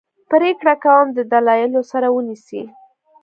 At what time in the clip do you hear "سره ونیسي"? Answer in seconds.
1.91-2.61